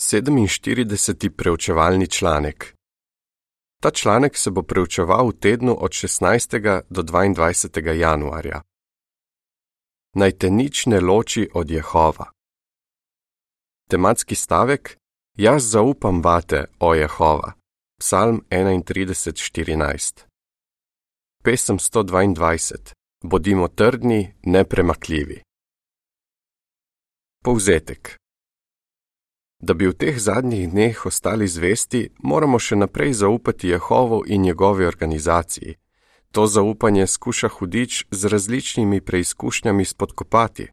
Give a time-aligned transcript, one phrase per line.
[0.00, 1.30] 47.
[1.36, 2.76] preučevalni članek.
[3.82, 6.82] Ta članek se bo preučeval v tednu od 16.
[6.90, 7.92] do 22.
[7.92, 8.62] januarja.
[10.14, 12.30] Naj te nič ne loči od Jehova.
[13.90, 14.98] Tematski stavek:
[15.36, 17.52] Jaz zaupam vate, o Jehova.
[17.98, 20.24] Psalm 31:14.
[21.44, 22.92] Pesem 122.
[23.24, 25.42] Bodimo trdni, nepremakljivi.
[27.44, 28.25] Povzetek.
[29.58, 34.84] Da bi v teh zadnjih dneh ostali zvesti, moramo še naprej zaupati Jehovu in njegovi
[34.84, 35.76] organizaciji.
[36.32, 40.68] To zaupanje skuša hudič z različnimi preizkušnjami spodkopati.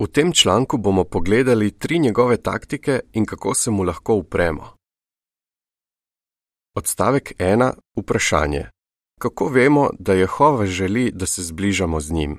[0.00, 4.76] V tem članku bomo pogledali tri njegove taktike in kako se mu lahko upremo.
[6.74, 7.72] Odstavek 1.
[7.96, 8.68] Vprašanje.
[9.20, 12.38] Kako vemo, da Jehova želi, da se zbližamo z njim?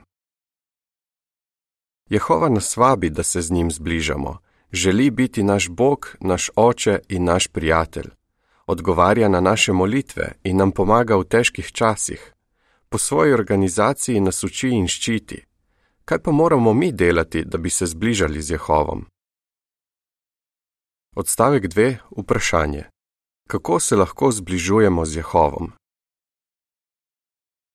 [2.09, 4.37] Jehova nas vabi, da se z njim zbližamo
[4.71, 8.09] želi biti naš Bog, naš Oče in naš prijatelj.
[8.65, 12.33] Odgovarja na naše molitve in nam pomaga v težkih časih.
[12.89, 15.45] Po svoji organizaciji nas uči in ščiti.
[16.05, 19.05] Kaj pa moramo mi delati, da bi se zbližali z Jehovom?
[21.15, 21.97] Odstavek 2.
[22.17, 22.83] Vprašanje.
[23.47, 25.71] Kako se lahko zbližujemo z Jehovom?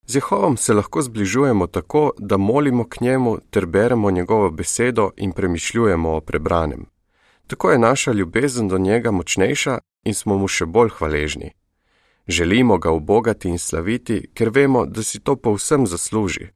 [0.07, 5.33] Z Jehovom se lahko zbližujemo tako, da molimo k njemu ter beremo njegovo besedo in
[5.33, 6.87] premišljujemo o prebranem.
[7.47, 11.51] Tako je naša ljubezen do njega močnejša in smo mu še bolj hvaležni.
[12.29, 16.49] Želimo ga obogati in slaviti, ker vemo, da si to povsem zasluži.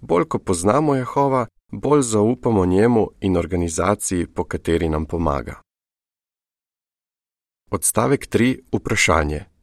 [0.00, 5.60] Bolj ko poznamo Jehova, bolj zaupamo njemu in organizaciji, po kateri nam pomaga.
[7.70, 8.58] Odstavek 3.
[8.72, 9.53] Vprašanje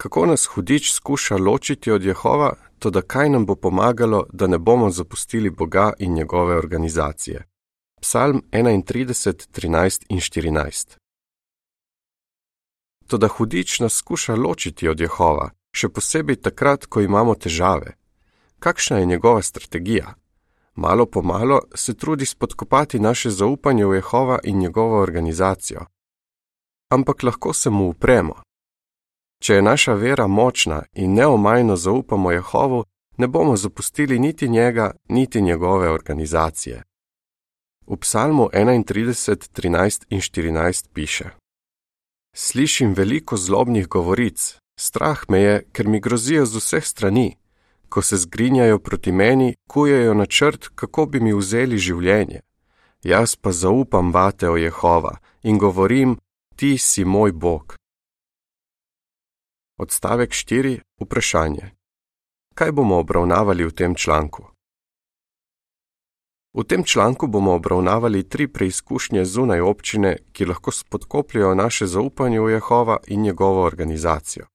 [0.00, 4.58] kako nas hudič skuša ločiti od Jehova, to da kaj nam bo pomagalo, da ne
[4.58, 7.44] bomo zapustili Boga in njegove organizacije.
[8.00, 10.96] Psalm 31, 13 in 14.
[13.06, 17.92] To da hudič nas skuša ločiti od Jehova, še posebej takrat, ko imamo težave.
[18.58, 20.14] Kakšna je njegova strategija?
[20.74, 25.80] Malo po malo se trudi spodkopati naše zaupanje v Jehova in njegovo organizacijo.
[26.90, 28.34] Ampak lahko se mu upremo,
[29.40, 32.84] Če je naša vera močna in neomajno zaupamo Jehovu,
[33.16, 36.82] ne bomo zapustili niti njega, niti njegove organizacije.
[37.86, 41.30] V psalmu 31, 13 in 14 piše:
[42.36, 47.36] Slišim veliko zlobnih govoric, strah me je, ker mi grozijo z vseh strani.
[47.88, 52.40] Ko se zgrinjajo proti meni, kujejo načrt, kako bi mi vzeli življenje.
[53.02, 56.16] Jaz pa zaupam vate o Jehova in govorim:
[56.56, 57.79] Ti si moj Bog.
[59.80, 60.80] Odstavek 4.
[61.00, 61.70] Vprašanje.
[62.54, 64.42] Kaj bomo obravnavali v tem članku?
[66.52, 72.50] V tem članku bomo obravnavali tri preizkušnje zunaj občine, ki lahko spodkopljajo naše zaupanje v
[72.50, 74.46] Jehova in njegovo organizacijo.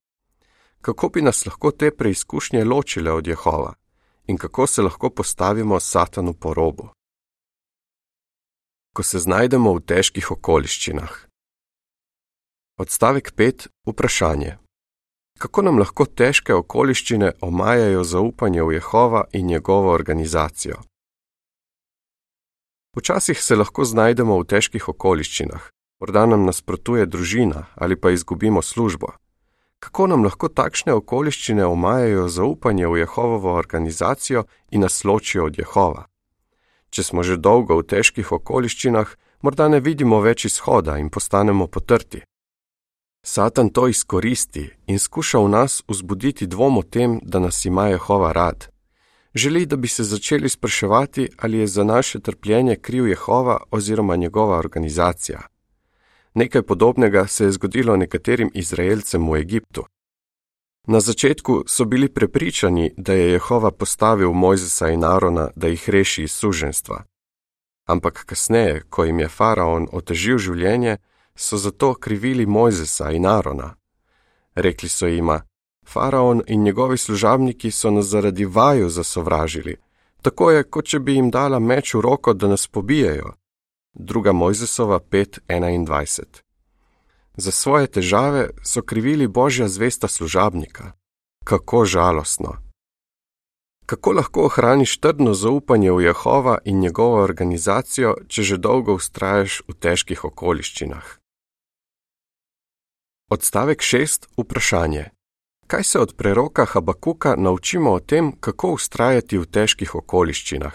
[0.81, 3.73] Kako bi nas lahko te preizkušnje ločile od Jehova
[4.27, 6.89] in kako se lahko postavimo satanu po robu?
[8.93, 11.17] Ko se znajdemo v težkih okoliščinah.
[12.77, 13.67] Odstavek 5.
[13.85, 14.64] Vprašanje
[15.40, 20.75] kako nam lahko težke okoliščine omajajo zaupanje v Jehova in njegovo organizacijo.
[22.96, 25.69] Včasih se lahko znajdemo v težkih okoliščinah,
[26.00, 29.07] morda nam nasprotuje družina ali pa izgubimo službo.
[29.79, 36.06] Kako nam lahko takšne okoliščine omajajo zaupanje v Jehovovo organizacijo in nas ločijo od Jehova?
[36.90, 39.12] Če smo že dolgo v težkih okoliščinah,
[39.44, 42.23] morda ne vidimo več izhoda in postanemo potrti.
[43.27, 48.31] Satan to izkoristi in skuša v nas vzbuditi dvom o tem, da nas ima Jehova
[48.31, 48.67] rad.
[49.33, 54.57] Želi, da bi se začeli spraševati, ali je za naše trpljenje kriv Jehova oziroma njegova
[54.57, 55.41] organizacija.
[56.33, 59.85] Nekaj podobnega se je zgodilo nekaterim Izraelcem v Egiptu.
[60.87, 66.23] Na začetku so bili prepričani, da je Jehova postavil Mojzesa in Arona, da jih reši
[66.23, 67.03] iz suženstva.
[67.85, 70.97] Ampak kasneje, ko jim je faraon otežil življenje,
[71.35, 73.76] so zato krivili Mojzesa in Arona.
[74.55, 75.41] Rekli so jima:
[75.87, 79.76] Faraon in njegovi služabniki so nas zaradi vaju zasovražili,
[80.22, 83.34] tako je, kot če bi jim dala meč v roko, da nas pobijajo.
[83.93, 86.23] Druga Mojzesova 5:21.
[87.38, 90.91] Za svoje težave so krivili božja zvesta služabnika.
[91.43, 92.66] Kako žalostno!
[93.85, 99.73] Kako lahko ohraniš trdno zaupanje v Jehova in njegovo organizacijo, če že dolgo ustraješ v
[99.73, 101.24] težkih okoliščinah?
[103.29, 104.27] Odstavek 6.
[104.37, 105.05] Vprašanje.
[105.67, 110.73] Kaj se od preroka Habakuka naučimo o tem, kako ustrajati v težkih okoliščinah?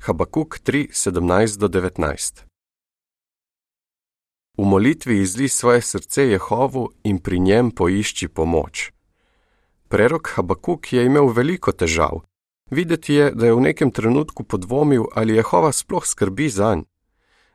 [0.00, 2.44] Habakuk 3:17-19.
[4.58, 8.92] v molitvi izli svoje srce Jehovu in pri njem poišči pomoč.
[9.88, 12.24] Prerok Habakuk je imel veliko težav.
[12.70, 16.88] Videti je, da je v nekem trenutku podvomil, ali Jehova sploh skrbi za njega.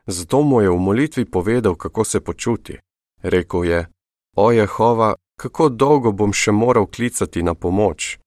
[0.06, 2.78] Zato mu je v molitvi povedal, kako se počuti.
[3.22, 3.91] Rekl je:
[4.36, 8.18] O Jehova, kako dolgo bom še moral klicati na pomoč?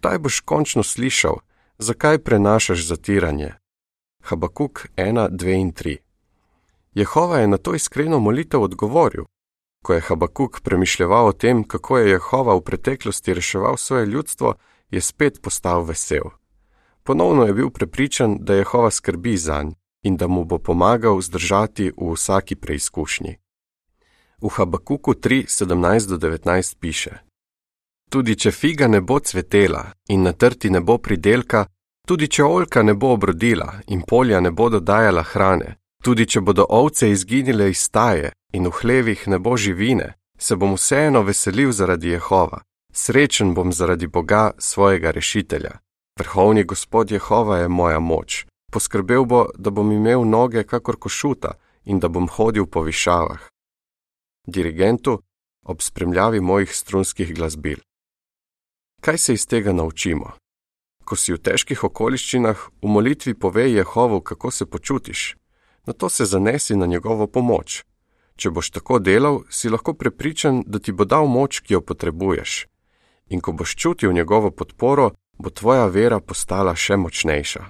[0.00, 1.38] Kdaj boš končno slišal,
[1.78, 3.52] zakaj prenašaš zatiranje?
[4.26, 5.96] Habakuk 1, 2 in 3.
[6.94, 9.24] Jehova je na to iskreno molitev odgovoril.
[9.84, 14.54] Ko je Habakuk premišljal o tem, kako je Jehova v preteklosti reševal svoje ljudstvo,
[14.90, 16.34] je spet postal vesel.
[17.02, 21.92] Ponovno je bil prepričan, da Jehova skrbi za njega in da mu bo pomagal zdržati
[21.96, 23.36] v vsaki preizkušnji.
[24.42, 27.10] V Habakuku 3:17-19 piše:
[28.10, 31.66] Tudi če figa ne bo cvetela in na trti ne bo pridelka,
[32.06, 36.66] tudi če oljka ne bo obrodila in polja ne bodo dajala hrane, tudi če bodo
[36.68, 40.08] ovce izginile iz staje in v hlevih ne bo živine,
[40.38, 42.60] se bom vseeno veselil zaradi Jehova,
[42.92, 45.78] srečen bom zaradi Boga svojega rešitelja.
[46.18, 51.54] Vrhovni gospod Jehova je moja moč, poskrbel bo, da bom imel noge kakor košuta
[51.84, 53.51] in da bom hodil po višavah.
[54.46, 55.22] Dirigentu
[55.62, 57.78] ob spremljavi mojih strunskih glasbil.
[59.00, 60.32] Kaj se iz tega naučimo?
[61.04, 65.36] Ko si v težkih okoliščinah, v molitvi povej Jehovu, kako se počutiš,
[65.86, 67.84] na to se zanesi na njegovo pomoč.
[68.36, 72.66] Če boš tako delal, si lahko prepričan, da ti bo dal moč, ki jo potrebuješ.
[73.30, 77.62] In ko boš čutil njegovo podporo, bo tvoja vera postala še močnejša.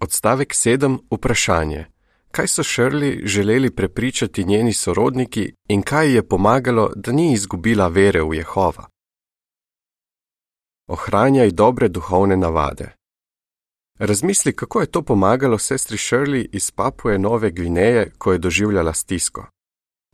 [0.00, 0.98] Odstavek 7.
[1.10, 1.86] Vprašanje:
[2.30, 8.22] Kaj so Šrli želeli prepričati njeni sorodniki in kaj je pomagalo, da ni izgubila vere
[8.22, 8.86] v Jehova?
[10.86, 12.94] Ohranjaj dobre duhovne navade.
[13.98, 19.46] Razmisli, kako je to pomagalo sestri Šrli iz Papue Nove Gvineje, ko je doživljala stisko.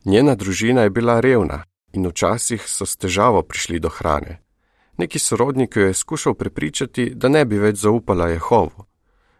[0.04, 4.40] Njena družina je bila revna in včasih so s težavo prišli do hrane.
[4.96, 8.84] Neki sorodnik jo je skušal prepričati, da ne bi več zaupala Jehovu.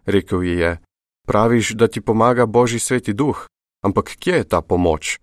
[0.07, 0.79] Rekel ji je:
[1.27, 3.47] Praviš, da ti pomaga Božji sveti duh,
[3.83, 5.19] ampak kje je ta pomoč?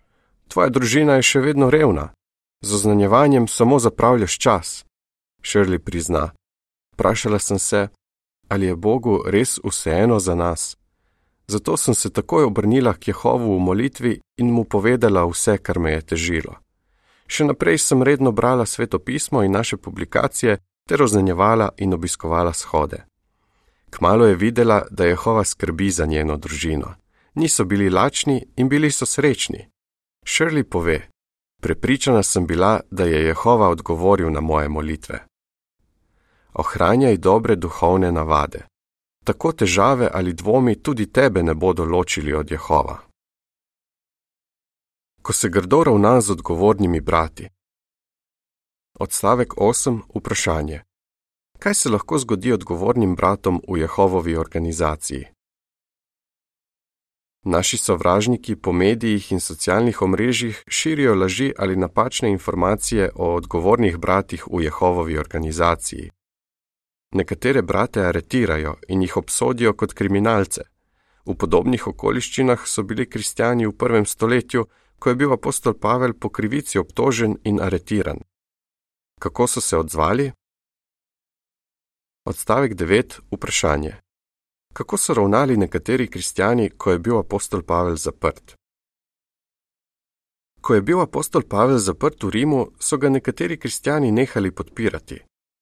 [0.48, 2.10] Tvoja družina je še vedno revna.
[2.62, 4.86] Z oznanjevanjem samo zapravljaš čas.
[5.42, 6.32] Šrli prizna:
[6.94, 7.88] Vprašala sem se,
[8.50, 10.78] ali je Bogu res vseeno za nas.
[11.48, 15.92] Zato sem se takoj obrnila k Jehovu v molitvi in mu povedala vse, kar me
[15.92, 16.56] je težilo.
[17.28, 20.58] Še naprej sem redno brala svetopismo in naše publikacije
[20.90, 23.11] ter oznanjevala in obiskovala shode.
[23.92, 26.96] Kmalo je videla, da Jehova skrbi za njeno družino.
[27.36, 29.70] Niso bili lačni in bili so srečni.
[30.26, 31.10] Šrli pove:
[31.62, 35.26] Prepričana sem bila, da je Jehova odgovoril na moje molitve.
[36.54, 38.66] Ohranjaj dobre duhovne navade.
[39.26, 42.98] Tako težave ali dvomi tudi tebe ne bodo ločili od Jehova.
[45.22, 47.50] Ko se grdo ravna z odgovornimi brati.
[49.00, 50.00] Odstavek 8.
[50.16, 50.82] Vprašanje
[51.62, 55.26] kaj se lahko zgodi odgovornim bratom v Jehovovi organizaciji.
[57.46, 64.48] Naši sovražniki po medijih in socialnih omrežjih širijo laži ali napačne informacije o odgovornih bratih
[64.52, 66.10] v Jehovovi organizaciji.
[67.12, 70.62] Nekatere brate aretirajo in jih obsodijo kot kriminalce.
[71.26, 74.66] V podobnih okoliščinah so bili kristijani v prvem stoletju,
[75.00, 78.18] ko je bil apostol Pavel po krivici obtožen in aretiran.
[79.20, 80.32] Kako so se odzvali?
[82.26, 83.20] Odstavek 9.
[83.32, 83.96] Vprašanje.
[84.74, 88.54] Kako so ravnali nekateri kristijani, ko je bil apostol Pavel zaprt?
[90.62, 95.18] Ko je bil apostol Pavel zaprt v Rimu, so ga nekateri kristijani nehali podpirati.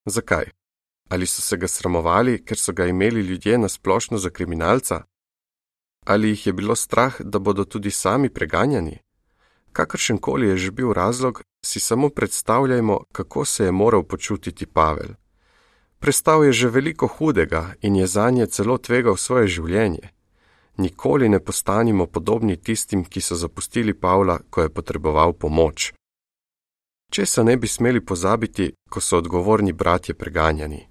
[0.06, 0.52] Zakaj?
[1.10, 5.04] Ali so se ga sramovali, ker so ga imeli ljudje na splošno za kriminalca?
[6.06, 8.98] Ali jih je bilo strah, da bodo tudi sami preganjani?
[9.72, 15.16] Kakršen koli je že bil razlog, si samo predstavljajmo, kako se je moral počutiti Pavel.
[16.00, 20.10] Prestal je že veliko hudega in je za nje celo tvegal svoje življenje.
[20.78, 25.94] Nikoli ne postanimo podobni tistim, ki so zapustili Pavla, ko je potreboval pomoč.
[27.12, 30.88] Če se ne bi smeli pozabiti, ko so odgovorni bratje preganjani?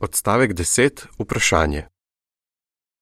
[0.00, 1.04] Odstavek 10.
[1.18, 1.86] Vprašanje.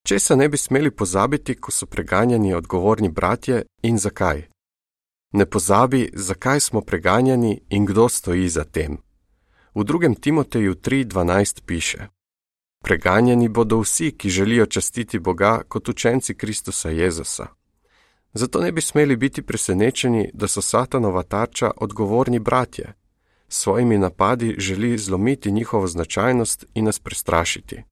[0.07, 4.49] Če se ne bi smeli pozabiti, ko so preganjani odgovorni bratje in zakaj?
[5.33, 8.97] Ne pozabi, zakaj smo preganjani in kdo stoji za tem.
[9.75, 12.07] V drugem Timoteju 3:12 piše:
[12.83, 17.47] Preganjeni bodo vsi, ki želijo častiti Boga kot učenci Kristusa Jezusa.
[18.33, 22.93] Zato ne bi smeli biti presenečeni, da so Satanova tarča odgovorni bratje.
[23.49, 27.83] S svojimi napadi želi zlomiti njihovo značajnost in nas prestrašiti.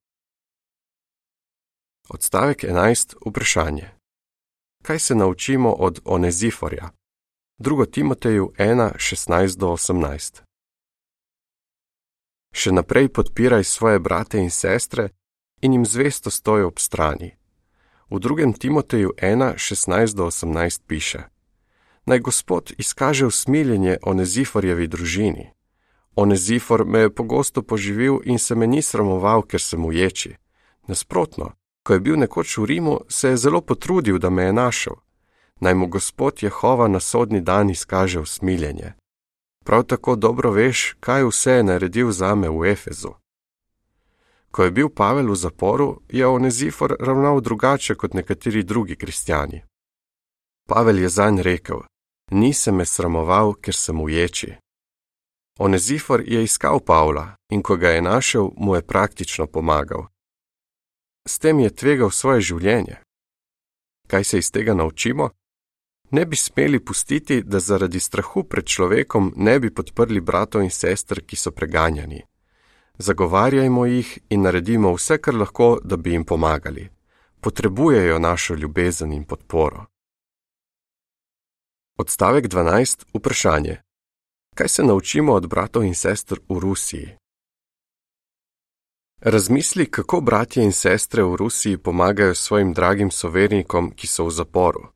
[2.10, 3.16] Odstavek 11.
[3.26, 3.90] Vprašanje:
[4.82, 6.90] kaj se naučimo od Oneziforja.
[7.60, 7.92] 2.
[7.92, 10.51] Timoteju 1, 16-18.
[12.52, 15.10] Še naprej podpiraj svoje brate in sestre
[15.62, 17.32] in jim zvesto stoji ob strani.
[18.10, 18.58] V 2.
[18.60, 21.20] Timoteju 1, 16-18 piše:
[22.06, 25.50] Naj Gospod izkaže usmiljenje Oneziforjevi družini.
[26.16, 30.36] Onezifor me je pogosto poživil in se me ni sramoval, ker sem uječi.
[30.88, 31.52] Nasprotno,
[31.84, 34.94] ko je bil nekoč v Rimu, se je zelo potrudil, da me je našel.
[35.60, 38.94] Naj mu Gospod Jehova na sodni dan izkaže usmiljenje.
[39.66, 43.14] Prav tako dobro veš, kaj vse je naredil za me v Efezu.
[44.52, 49.62] Ko je bil Pavel v zaporu, je Onezifor ravnal drugače kot nekateri drugi kristijani.
[50.68, 51.80] Pavel je zanj rekel:
[52.32, 54.56] Nisem me sramoval, ker sem uječi.
[55.60, 60.08] Onezifor je iskal Pavla in ko ga je našel, mu je praktično pomagal.
[61.28, 62.98] S tem je tvegal svoje življenje.
[64.08, 65.30] Kaj se iz tega naučimo?
[66.12, 71.22] Ne bi smeli pustiti, da zaradi strahu pred človekom ne bi podprli bratov in sester,
[71.22, 72.22] ki so preganjani.
[72.98, 76.90] Zagovarjajmo jih in naredimo vse, kar lahko, da bi jim pomagali.
[77.40, 79.86] Potrebujejo našo ljubezen in podporo.
[81.98, 83.06] Odstavek 12.
[83.14, 83.82] Vprašanje.
[84.56, 87.10] Kaj se naučimo od bratov in sester v Rusiji?
[89.22, 94.90] Razmisli, kako bratje in sestre v Rusiji pomagajo svojim dragim sovernikom, ki so v zaporu.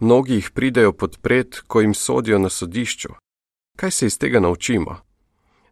[0.00, 3.08] Mnogi jih pridejo podpret, ko jim sodijo na sodišču.
[3.76, 4.96] Kaj se iz tega naučimo?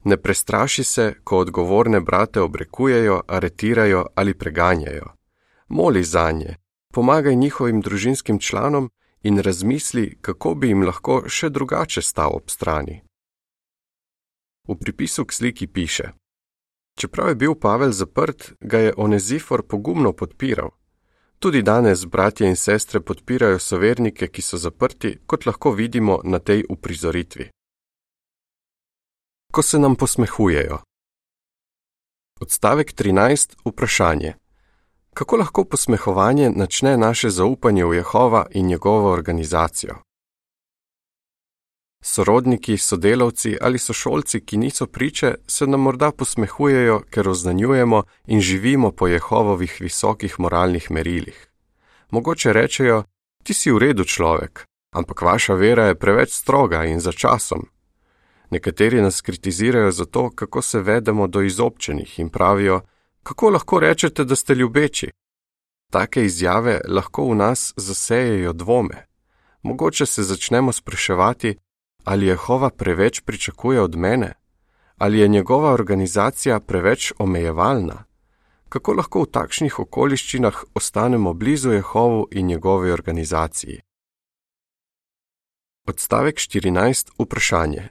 [0.04, 5.12] Ne prestraši se, ko odgovorne brate obrekujejo, aretirajo ali preganjajo.
[5.68, 6.56] Moli za nje,
[6.92, 8.90] pomagaj njihovim družinskim članom
[9.22, 13.02] in razmisli, kako bi jim lahko še drugače stal ob strani.
[14.68, 16.12] V pripisu k sliki piše:
[16.98, 20.70] Čeprav je bil Pavel zaprt, ga je Onezifor pogumno podpiral.
[21.44, 26.64] Tudi danes bratje in sestre podpirajo sovernike, ki so zaprti, kot lahko vidimo na tej
[26.68, 27.50] uprizoritvi.
[29.52, 30.78] Ko se nam posmehujejo.
[32.40, 33.56] Odstavek 13.
[33.64, 34.32] Vprašanje.
[35.14, 40.03] Kako lahko posmehovanje načne naše zaupanje v Jehova in njegovo organizacijo?
[42.06, 48.90] Sorodniki, sodelavci ali sošolci, ki niso priče, se nam morda posmehujejo, ker oznanjujemo in živimo
[48.92, 51.48] po Jehovovih visokih moralnih merilih.
[52.10, 53.04] Mogoče rečejo:
[53.42, 57.64] Ti si v redu človek, ampak vaša vera je preveč stroga in za časom.
[58.50, 62.80] Nekateri nas kritizirajo za to, kako se vedemo do izobčenih in pravijo:
[63.22, 65.10] Kako lahko rečete, da ste ljubeči?
[65.92, 69.06] Take izjave lahko v nas zasejejo dvome.
[69.62, 71.56] Mogoče se začnemo spraševati,
[72.04, 74.32] ali Jehova preveč pričakuje od mene,
[74.96, 78.04] ali je njegova organizacija preveč omejevalna.
[78.68, 83.80] Kako lahko v takšnih okoliščinah ostanemo blizu Jehovu in njegovi organizaciji?
[85.86, 87.10] Odstavek 14.
[87.18, 87.88] Vprašanje.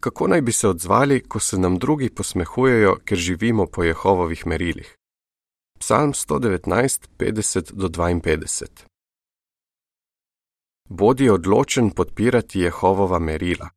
[0.00, 4.96] Kako naj bi se odzvali, ko se nam drugi posmehujejo, ker živimo po Jehovovih merilih?
[5.78, 8.95] Psalm 119, 50 do 52.
[10.88, 13.68] Bodi odločen podpirati Jehovova merila.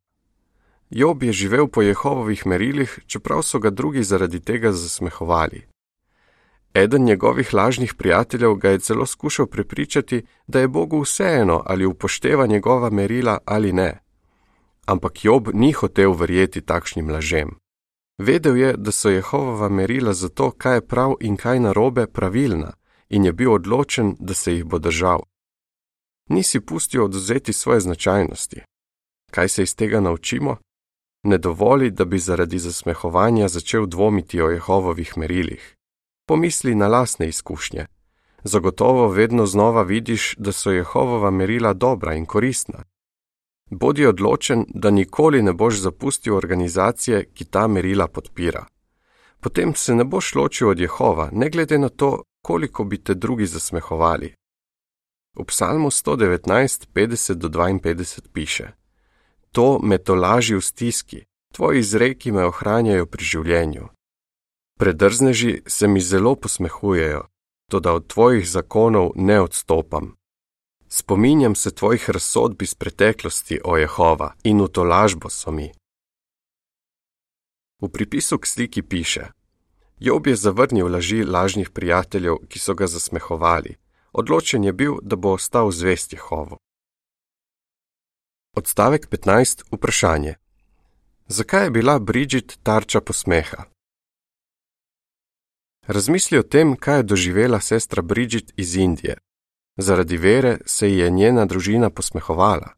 [0.90, 5.66] Job je živel po Jehovovih merilih, čeprav so ga drugi zaradi tega zasmehovali.
[6.74, 12.46] Eden njegovih lažnih prijateljev ga je celo skušal prepričati, da je Bogu vseeno, ali upošteva
[12.46, 13.98] njegova merila ali ne.
[14.86, 17.50] Ampak Job ni hotel verjeti takšnim lažem.
[18.18, 22.72] Vedel je, da so Jehovova merila za to, kaj je prav in kaj narobe, pravilna,
[23.08, 25.20] in je bil odločen, da se jih bo držal
[26.30, 28.60] nisi pustil oduzeti svoje značajnosti.
[29.30, 30.56] Kaj se iz tega naučimo?
[31.22, 35.76] Ne dovoli, da bi zaradi zasmehovanja začel dvomiti o Jehovovih merilih.
[36.26, 37.86] Pomisli na lasne izkušnje.
[38.44, 42.84] Zagotovo vedno znova vidiš, da so Jehovova merila dobra in koristna.
[43.70, 48.66] Bodi odločen, da nikoli ne boš zapustil organizacije, ki ta merila podpira.
[49.40, 53.46] Potem se ne boš ločil od Jehova, ne glede na to, koliko bi te drugi
[53.46, 54.34] zasmehovali.
[55.34, 58.72] V psalmu 119, 50 do 52 piše:
[59.52, 63.88] To me tolaži v stiski, tvoji izreki me ohranjajo pri življenju.
[64.78, 67.28] Predrzneži se mi zelo posmehujejo,
[67.70, 70.16] to da od tvojih zakonov ne odstopam.
[70.88, 75.70] Spominjam se tvojih razsodb iz preteklosti, o Jehova, in v to lažbo so mi.
[77.78, 79.30] V pripisu k sliki piše:
[80.00, 83.78] Job je zavrnil laži lažnih prijateljev, ki so ga zasmehovali
[84.12, 86.56] odločen je bil, da bo ostal zvest Jehovu.
[88.56, 89.62] Odstavek 15.
[89.72, 90.34] Vprašanje.
[91.26, 93.64] Zakaj je bila Bridget tarča posmeha?
[95.86, 99.18] Razmisli o tem, kaj je doživela sestra Bridget iz Indije.
[99.76, 102.74] Zaradi vere se ji je njena družina posmehovala.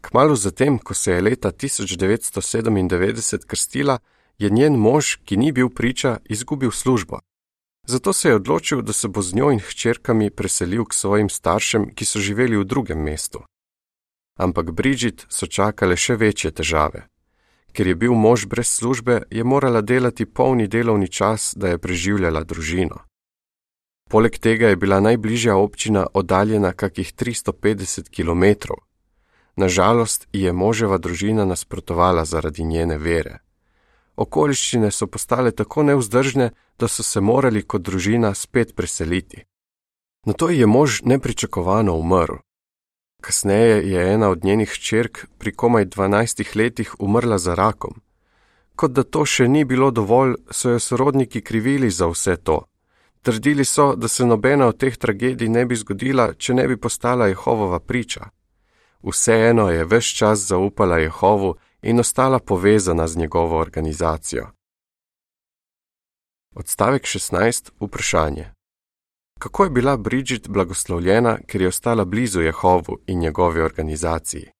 [0.00, 3.98] Kmalu zatem, ko se je leta 1997 krstila,
[4.38, 7.18] je njen mož, ki ni bil priča, izgubil službo.
[7.86, 11.94] Zato se je odločil, da se bo z njo in hčerkami preselil k svojim staršem,
[11.94, 13.42] ki so živeli v drugem mestu.
[14.38, 17.08] Ampak Bridget so čakale še večje težave.
[17.72, 22.44] Ker je bil mož brez službe, je morala delati polni delovni čas, da je preživljala
[22.44, 23.02] družino.
[24.10, 28.76] Poleg tega je bila najbližja občina oddaljena kakih 350 km.
[29.56, 33.38] Nažalost, ji je moževa družina nasprotovala zaradi njene vere.
[34.22, 39.44] Okoliščine so postale tako neuzdržne, da so se morali kot družina spet preseliti.
[40.26, 42.42] Na to je mož nepričakovano umrl.
[43.22, 48.00] Kasneje je ena od njenih hčerk pri komaj 12 letih umrla za rakom.
[48.76, 52.62] Kot da to še ni bilo dovolj, so jo sorodniki krivili za vse to.
[53.22, 57.28] Trdili so, da se nobena od teh tragedij ne bi zgodila, če ne bi postala
[57.30, 58.30] Jehovova priča.
[59.02, 64.46] Vseeno je vse čas zaupala Jehovu in ostala povezana z njegovo organizacijo.
[66.54, 67.70] Odstavek 16.
[67.80, 68.52] Vprašanje.
[69.38, 74.50] Kako je bila Bridget blagoslovljena, ker je ostala blizu Jehovu in njegovi organizaciji?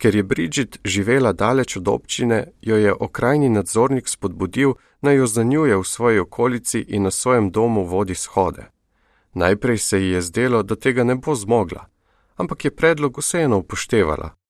[0.00, 5.76] Ker je Bridget živela daleč od občine, jo je okrajni nadzornik spodbudil, naj jo zanjuje
[5.76, 8.66] v svoji okolici in na svojem domu vodi shode.
[9.34, 11.86] Najprej se ji je zdelo, da tega ne bo zmogla,
[12.36, 14.43] ampak je predlog vseeno upoštevala.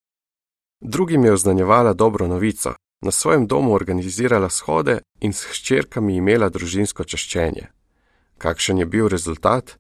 [0.86, 7.04] Drugim je oznanjevala dobro novico, na svojem domu organizirala shode in s hčerkami imela družinsko
[7.04, 7.66] čaščenje.
[8.38, 9.78] Kakšen je bil rezultat?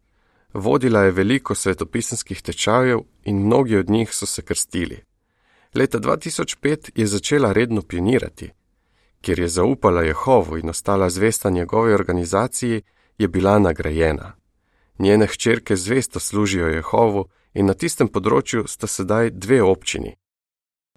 [0.54, 5.02] Vodila je veliko svetopisanskih tečajev in mnogi od njih so se krstili.
[5.74, 8.50] Leta 2005 je začela redno pionirati.
[9.20, 12.82] Ker je zaupala Jehovu in ostala zvesta njegovi organizaciji,
[13.18, 14.32] je bila nagrajena.
[14.98, 20.14] Njene hčerke zvesto služijo Jehovu in na tistem področju sta sedaj dve občini.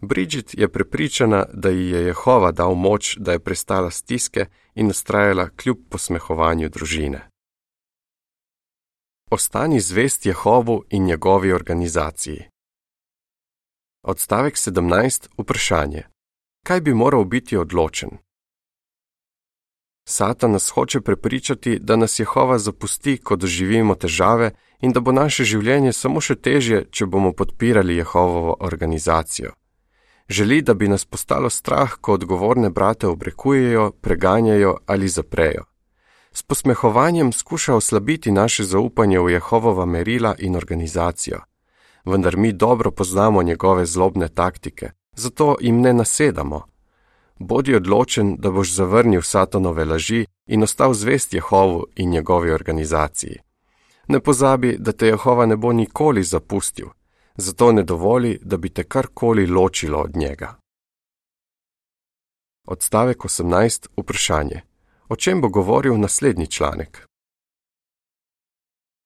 [0.01, 5.49] Bridget je prepričana, da ji je Jehova dal moč, da je prestala stiske in ustrajala
[5.49, 7.29] kljub posmehovanju družine.
[9.31, 12.43] Ostani zvest Jehovu in njegovi organizaciji.
[14.03, 15.27] Odstavek 17.
[15.38, 16.03] Vprašanje.
[16.65, 18.10] Kaj bi moral biti odločen?
[20.10, 25.43] Satan nas hoče prepričati, da nas Jehova zapusti, ko doživimo težave in da bo naše
[25.43, 29.51] življenje samo še težje, če bomo podpirali Jehovovo organizacijo.
[30.29, 35.63] Želi, da bi nas postalo strah, ko odgovorne brate obrekujejo, preganjajo ali zaprejo.
[36.31, 41.39] S posmehovanjem skuša oslabiti naše zaupanje v Jehovova merila in organizacijo.
[42.05, 46.61] Vendar mi dobro poznamo njegove zlobne taktike, zato jim ne nasedamo.
[47.39, 53.37] Bodi odločen, da boš zavrnil satanove laži in ostal zvest Jehovu in njegovi organizaciji.
[54.07, 56.87] Ne pozabi, da te Jehova ne bo nikoli zapustil,
[57.38, 60.56] zato ne dovoli, da bi te karkoli ločilo od njega.
[62.67, 63.88] Odstavek 18.
[63.97, 64.62] Vprašanje.
[65.10, 67.08] O čem bo govoril naslednji članek?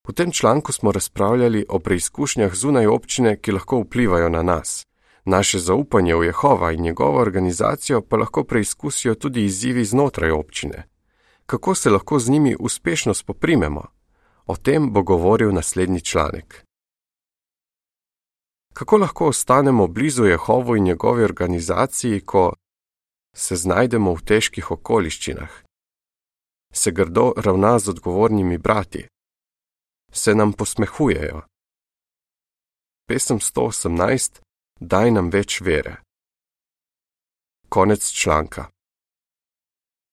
[0.07, 4.87] V tem članku smo razpravljali o preizkušnjah zunaj občine, ki lahko vplivajo na nas.
[5.25, 10.87] Naše zaupanje v Jehova in njegovo organizacijo pa lahko preizkusijo tudi izzivi znotraj občine.
[11.45, 13.83] Kako se lahko z njimi uspešno spoprimemo?
[14.45, 16.65] O tem bo govoril naslednji članek.
[18.73, 22.53] Kako lahko ostanemo blizu Jehovu in njegovi organizaciji, ko
[23.35, 25.51] se znajdemo v težkih okoliščinah?
[26.73, 29.07] Se grdo ravna z odgovornimi brati?
[30.11, 31.41] Se nam posmehujejo?
[33.07, 34.41] Pesem 118:
[34.79, 35.95] Daj nam več vere.
[37.69, 38.69] Konec članka.